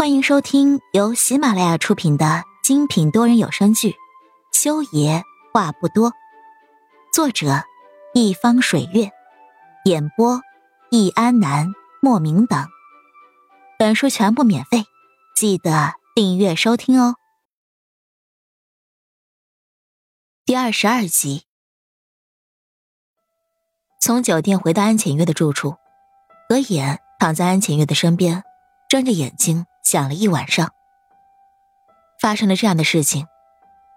[0.00, 3.90] 欢迎收听由喜马拉雅出品的精品多人有声剧
[4.50, 5.22] 《修爷
[5.52, 6.10] 话不多》，
[7.12, 7.64] 作者
[8.14, 9.10] 一方水月，
[9.84, 10.40] 演播
[10.90, 11.68] 易安南、
[12.00, 12.66] 莫名等。
[13.78, 14.84] 本书全部免费，
[15.36, 17.16] 记得订阅收听哦。
[20.46, 21.42] 第二十二集，
[24.00, 25.76] 从酒店回到安浅月的住处，
[26.48, 28.42] 何眼躺在安浅月的身边，
[28.88, 29.66] 睁着眼睛。
[29.82, 30.72] 想了一晚上，
[32.20, 33.26] 发生了这样的事情，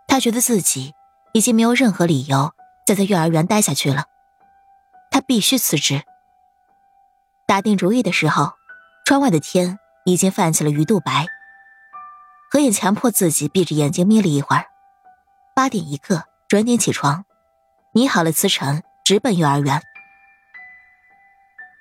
[0.08, 0.94] 他觉得自己
[1.34, 2.54] 已经没有任何理由
[2.86, 4.06] 再在幼儿园待下去了。
[5.12, 6.02] 他必须辞职。
[7.46, 8.54] 打定主意的时候，
[9.06, 11.28] 窗外的天已经泛起了鱼肚白。
[12.50, 14.68] 何眼强迫自己闭着眼睛眯了一会儿，
[15.54, 17.26] 八点一刻准点起床，
[17.92, 19.82] 拟好了辞呈，直奔幼儿园。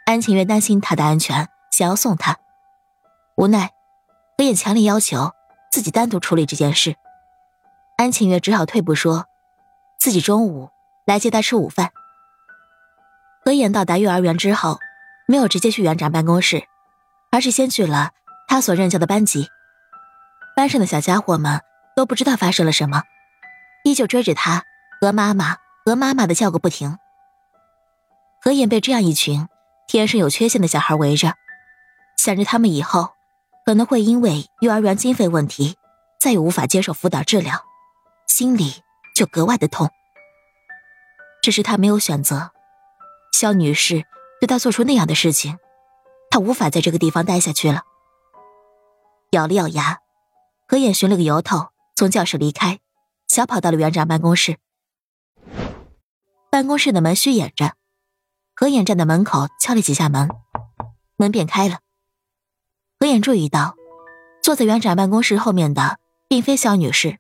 [0.04, 2.38] 安晴月担心他的安全，想要送他，
[3.36, 3.70] 无奈。
[4.36, 5.32] 何眼强烈要求
[5.70, 6.96] 自己单独处理这件事，
[7.96, 9.26] 安晴月只好退步，说
[10.00, 10.70] 自己中午
[11.04, 11.92] 来接他吃午饭。
[13.44, 14.78] 何眼到达幼儿园之后，
[15.26, 16.64] 没有直接去园长办公室，
[17.30, 18.10] 而是先去了
[18.48, 19.48] 他所任教的班级。
[20.56, 21.60] 班上的小家伙们
[21.94, 23.02] 都不知道发生了什么，
[23.84, 24.64] 依旧追着他
[25.00, 26.98] 和妈妈和妈妈的叫个不停。
[28.40, 29.46] 何眼被这样一群
[29.86, 31.34] 天生有缺陷的小孩围着，
[32.16, 33.12] 想着他们以后。
[33.64, 35.76] 可能会因为幼儿园经费问题，
[36.20, 37.64] 再也无法接受辅导治疗，
[38.26, 38.82] 心里
[39.14, 39.88] 就格外的痛。
[41.42, 42.50] 只是他没有选择，
[43.32, 44.04] 肖女士
[44.40, 45.58] 对他做出那样的事情，
[46.30, 47.82] 他无法在这个地方待下去了。
[49.30, 49.98] 咬了咬牙，
[50.66, 52.80] 何眼寻了个由头，从教室离开，
[53.28, 54.58] 小跑到了园长办公室。
[56.50, 57.72] 办公室的门虚掩着，
[58.54, 60.28] 何眼站在门口敲了几下门，
[61.16, 61.78] 门便开了。
[63.02, 63.74] 何眼注意到，
[64.44, 67.18] 坐在园长办公室后面的并非肖女士，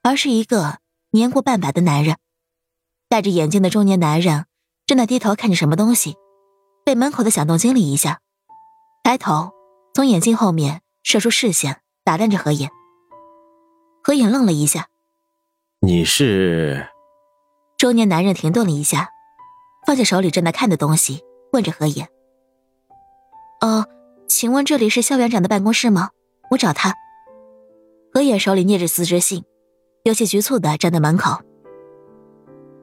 [0.00, 0.78] 而是一个
[1.10, 2.18] 年过半百的男人，
[3.08, 4.46] 戴着眼镜的中年男人
[4.86, 6.14] 正在低头看着什么东西，
[6.84, 8.20] 被门口的响动惊了一下，
[9.02, 9.50] 抬头
[9.92, 12.70] 从眼镜后面射出视线，打量着何眼。
[14.04, 14.86] 何眼愣了一下
[15.82, 16.86] ：“你是？”
[17.76, 19.08] 中年男人停顿了一下，
[19.84, 22.06] 放下手里正在看的东西，问着何眼
[23.60, 23.84] ：“哦。”
[24.26, 26.10] 请问这里是肖园长的办公室吗？
[26.50, 26.94] 我找他。
[28.12, 29.44] 何野手里捏着辞职信，
[30.02, 31.40] 有些局促的站在门口。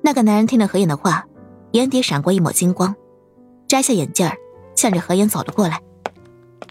[0.02, 1.26] 那个男人听了何眼的话，
[1.72, 2.96] 眼底闪过一抹金光，
[3.68, 4.36] 摘下眼镜儿，
[4.76, 5.82] 向着何眼走了过来。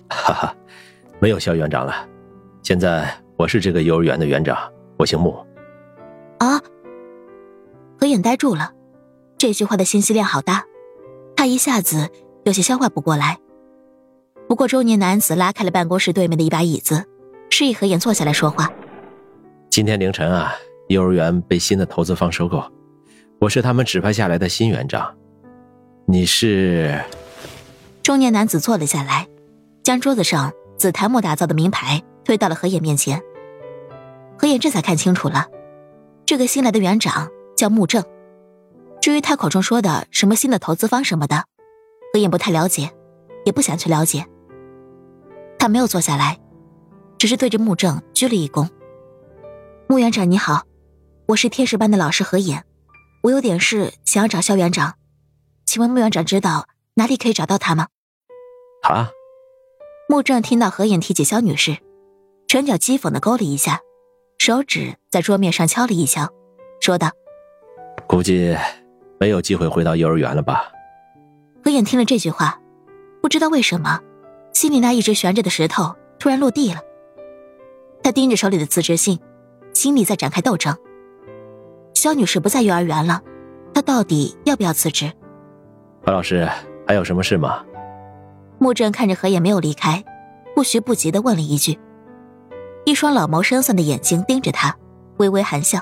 [0.08, 0.56] 哈哈，
[1.20, 2.08] 没有肖园长了，
[2.62, 4.56] 现在我是这个幼儿园的园长，
[4.98, 5.34] 我姓穆。
[6.38, 6.60] 啊！
[7.98, 8.72] 何眼呆住了，
[9.38, 10.64] 这句话的信息量好大，
[11.36, 12.10] 他一下子
[12.44, 13.38] 有些消化不过来。
[14.50, 17.04] 不过，中年男子拉开了办公室对面的一把椅子，
[17.50, 18.68] 示意何岩坐下来说话。
[19.70, 20.52] 今天凌晨啊，
[20.88, 22.60] 幼儿园被新的投资方收购，
[23.40, 25.16] 我是他们指派下来的新园长。
[26.04, 27.00] 你是？
[28.02, 29.28] 中年男子坐了下来，
[29.84, 33.22] 将桌子上紫檀木打造的名牌推到了何眼面前。
[34.36, 35.46] 何眼这才看清楚了，
[36.26, 38.02] 这个新来的园长叫穆正。
[39.00, 41.44] 至于他口中说的什么新的投资方什么的，
[42.12, 42.90] 何眼不太了解，
[43.44, 44.26] 也不想去了解。
[45.60, 46.38] 他没有坐下来，
[47.18, 48.66] 只是对着穆正鞠了一躬。
[49.88, 50.62] 穆园长你好，
[51.26, 52.64] 我是天使班的老师何言，
[53.22, 54.94] 我有点事想要找肖园长，
[55.66, 57.88] 请问穆园长知道哪里可以找到他吗？
[58.88, 59.10] 啊。
[60.08, 61.76] 穆正听到何言提起肖女士，
[62.48, 63.80] 唇角讥讽的勾了一下，
[64.38, 66.26] 手指在桌面上敲了一敲，
[66.80, 67.10] 说道
[68.08, 68.56] ：“估计
[69.20, 70.72] 没有机会回到幼儿园了吧？”
[71.62, 72.58] 何言听了这句话，
[73.20, 74.00] 不知道为什么。
[74.52, 76.80] 心里那一直悬着的石头突然落地了。
[78.02, 79.20] 他盯着手里的辞职信，
[79.72, 80.76] 心里在展开斗争。
[81.94, 83.22] 肖女士不在幼儿园了，
[83.74, 85.12] 她到底要不要辞职？
[86.02, 86.48] 何老师，
[86.86, 87.64] 还有什么事吗？
[88.58, 90.02] 穆正看着何野没有离开，
[90.54, 91.78] 不徐不急的问了一句，
[92.84, 94.74] 一双老谋深算的眼睛盯着他，
[95.18, 95.80] 微微含笑。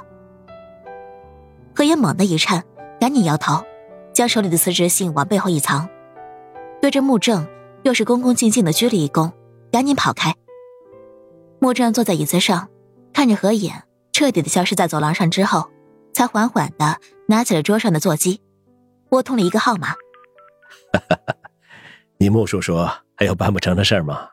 [1.75, 2.65] 何野猛地一颤，
[3.01, 3.65] 赶紧摇头，
[4.13, 5.89] 将手里的辞职信往背后一藏，
[6.81, 7.47] 对着穆正。
[7.83, 9.33] 又是恭恭敬敬的鞠了一躬，
[9.73, 10.35] 赶紧跑开。
[11.61, 12.69] 穆正坐在椅子上，
[13.13, 15.71] 看着何眼彻底的消失在走廊上之后，
[16.13, 18.41] 才缓缓的拿起了桌上的座机，
[19.09, 19.95] 拨通了一个号码。
[22.19, 22.77] 你穆叔叔
[23.17, 24.31] 还有办不成的事吗？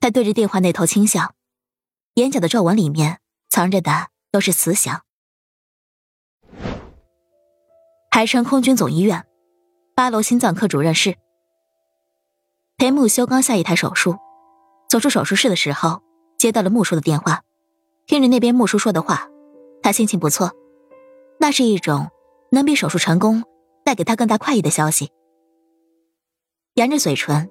[0.00, 1.34] 他对着电话那头轻笑，
[2.14, 3.18] 眼角的皱纹里面
[3.48, 5.02] 藏着的都是慈祥。
[8.10, 9.26] 海城空军总医院
[9.94, 11.16] 八楼心脏科主任室。
[12.78, 14.14] 裴木修刚下一台手术，
[14.88, 16.00] 走出手术室的时候，
[16.38, 17.42] 接到了木叔的电话，
[18.06, 19.28] 听着那边木叔说的话，
[19.82, 20.52] 他心情不错，
[21.40, 22.06] 那是一种
[22.52, 23.42] 能比手术成功
[23.84, 25.10] 带给他更大快意的消息。
[26.74, 27.50] 沿着嘴唇，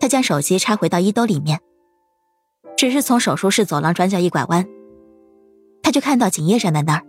[0.00, 1.60] 他将手机插回到衣兜里面。
[2.76, 4.66] 只是从手术室走廊转角一拐弯，
[5.84, 7.06] 他就看到景叶站在那儿，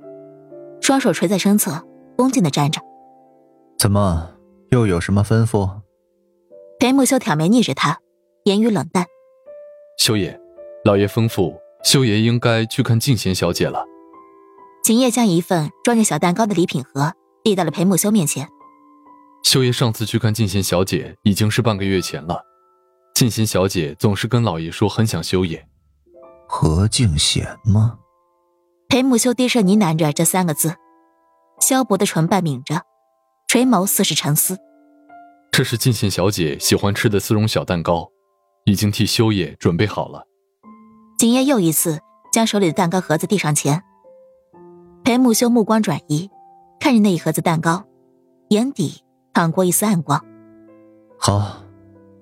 [0.81, 1.83] 双手垂在身侧，
[2.15, 2.79] 恭敬的站着。
[3.79, 4.35] 怎么，
[4.69, 5.81] 又有什么吩咐？
[6.85, 7.97] 裴木修挑眉睨着他，
[8.43, 9.07] 言语冷淡。
[9.97, 10.39] 修爷，
[10.83, 13.83] 老爷吩咐，修爷应该去看静贤小姐了。
[14.83, 17.11] 秦叶将一份装着小蛋糕的礼品盒
[17.43, 18.47] 递到了裴木修面前。
[19.43, 22.43] 修爷上次去看静贤小姐已经是半个月前了。
[23.15, 25.67] 静贤小姐总是跟老爷说很想修爷。
[26.47, 27.97] 何静贤吗？
[28.89, 30.75] 裴木修低声呢喃着这三个字，
[31.59, 32.83] 萧薄的唇瓣抿着，
[33.47, 34.59] 垂眸似是沉思。
[35.57, 38.11] 这是静贤小姐喜欢吃的丝绒小蛋糕，
[38.65, 40.27] 已经替修爷准备好了。
[41.17, 42.01] 景夜又一次
[42.33, 43.81] 将手里的蛋糕盒子递上前。
[45.05, 46.29] 裴木修目光转移，
[46.77, 47.87] 看着那一盒子蛋糕，
[48.49, 50.21] 眼底淌过一丝暗光。
[51.17, 51.63] 好，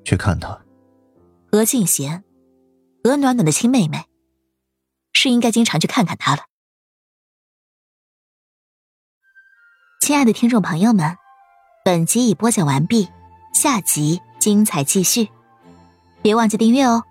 [0.06, 0.64] 去看他。
[1.52, 2.24] 何静贤，
[3.04, 4.06] 何暖暖的亲妹妹，
[5.12, 6.44] 是应该经常去看看她了。
[10.02, 11.18] 亲爱的听众朋友们，
[11.84, 13.10] 本集已播讲完毕，
[13.54, 15.30] 下集精彩继续，
[16.22, 17.04] 别忘记订阅哦。